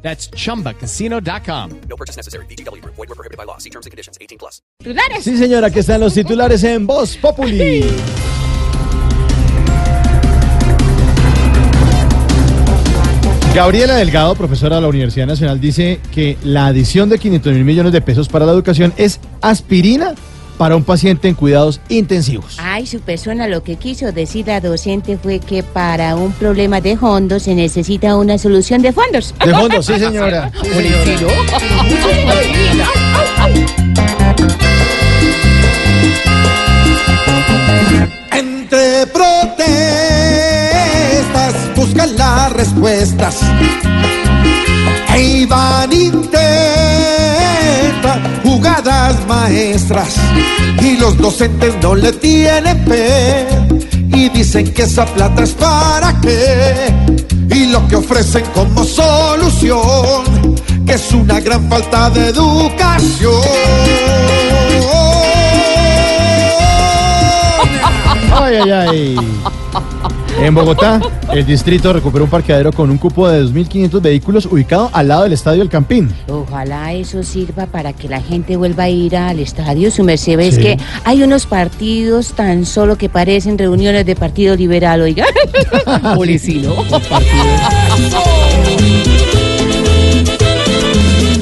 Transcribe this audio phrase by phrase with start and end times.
[0.00, 1.80] That's chumbacasino.com.
[1.88, 2.46] No purchase necessary.
[2.46, 2.82] BGW.
[2.84, 3.58] Void were prohibited by law.
[3.58, 4.16] See terms and conditions.
[4.20, 4.62] 18 plus.
[4.78, 5.24] titulares.
[5.24, 7.84] Sí, señora, que están los titulares en Voz Populi.
[13.54, 17.92] Gabriela Delgado, profesora de la Universidad Nacional, dice que la adición de 500 mil millones
[17.92, 20.14] de pesos para la educación es aspirina
[20.58, 22.58] para un paciente en cuidados intensivos.
[22.60, 26.96] Ay, su persona lo que quiso decir la docente fue que para un problema de
[26.96, 29.34] fondos se necesita una solución de fondos.
[29.44, 30.50] De fondo, sí, señora.
[30.62, 31.38] Sí, señora.
[38.32, 39.64] Entre protestas
[41.76, 43.40] buscan las respuestas.
[49.40, 50.16] Maestras
[50.82, 53.46] y los docentes no le tienen fe
[54.12, 56.92] y dicen que esa plata es para qué
[57.50, 63.42] y lo que ofrecen como solución que es una gran falta de educación.
[68.32, 69.16] Ay, ay, ay.
[70.40, 71.00] En Bogotá,
[71.32, 75.32] el distrito recuperó un parqueadero con un cupo de 2.500 vehículos ubicado al lado del
[75.32, 76.14] estadio El Campín.
[76.28, 79.90] Ojalá eso sirva para que la gente vuelva a ir al estadio.
[79.90, 80.62] Su merced ve, es Sí.
[80.62, 85.26] que hay unos partidos tan solo que parecen reuniones de partido liberal, oiga.
[86.14, 86.74] Policino.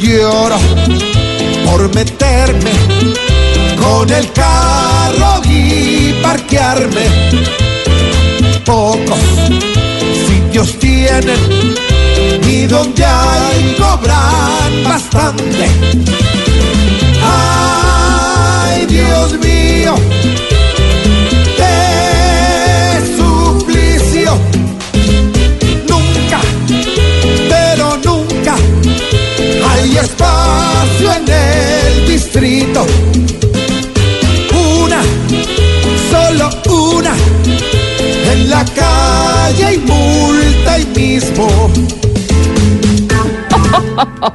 [0.00, 0.56] lloro
[1.64, 2.70] por meterme
[3.80, 7.75] con el carro y parquearme.
[14.96, 15.66] Bastante.
[17.22, 19.94] Ay, Dios mío,
[21.58, 21.76] qué
[23.18, 24.30] suplicio.
[25.86, 26.40] Nunca,
[27.50, 28.54] pero nunca
[29.68, 32.86] hay espacio en el distrito.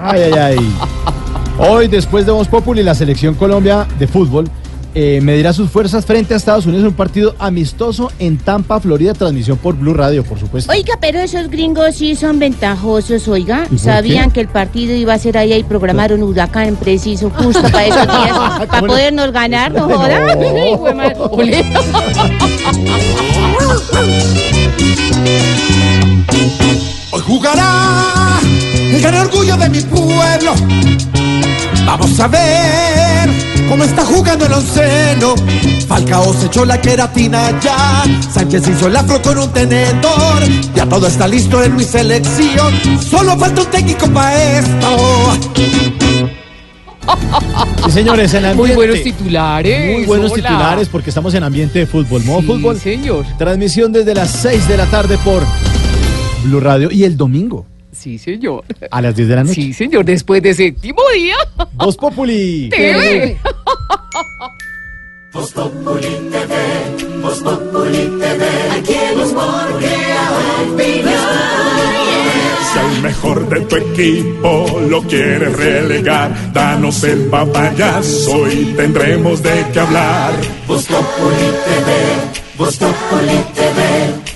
[0.00, 0.72] Ay, ay, ay.
[1.58, 4.48] Hoy, después de Voz Populi, la selección Colombia de fútbol
[4.94, 9.12] eh, medirá sus fuerzas frente a Estados Unidos en un partido amistoso en Tampa, Florida,
[9.12, 10.72] transmisión por Blue Radio, por supuesto.
[10.72, 13.64] Oiga, pero esos gringos sí son ventajosos, oiga.
[13.66, 14.34] ¿Y por Sabían qué?
[14.34, 18.32] que el partido iba a ser ahí y programaron huracán preciso justo para esos días,
[18.38, 20.34] para ¿Cómo le- podernos ganar, ¿no joda?
[20.36, 21.30] No.
[27.12, 27.85] Hoy jugará
[29.06, 30.52] el gran orgullo de mi pueblo.
[31.86, 33.30] Vamos a ver
[33.68, 35.34] cómo está jugando el onceno.
[35.86, 38.04] Falcao se echó la queratina ya.
[38.32, 40.42] Sánchez hizo el afro con un tenedor.
[40.74, 42.74] Ya todo está listo en mi selección.
[43.00, 44.96] Solo falta un técnico para esto.
[47.84, 48.74] Sí, señores, en ambiente.
[48.74, 49.94] Muy buenos titulares.
[49.94, 50.42] Muy buenos hola.
[50.42, 52.24] titulares porque estamos en ambiente de fútbol.
[52.24, 52.80] Modo Sí, fútbol.
[52.80, 53.24] señor.
[53.38, 55.44] Transmisión desde las 6 de la tarde por
[56.44, 57.64] Blue Radio y el domingo
[57.98, 58.64] Sí, señor.
[58.90, 59.54] a las 10 de la noche.
[59.54, 60.04] Sí, señor.
[60.04, 61.36] Después de séptimo día.
[61.72, 62.68] Voz Populi.
[62.70, 63.38] TV.
[72.72, 79.66] Si al mejor de tu equipo lo quieres relegar, danos el papayazo y tendremos de
[79.72, 80.32] qué hablar.
[80.66, 81.90] Vos Populi TV,
[82.58, 84.35] Vos Populi TV,